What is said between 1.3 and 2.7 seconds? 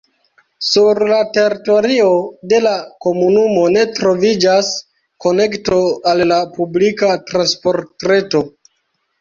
teritorio de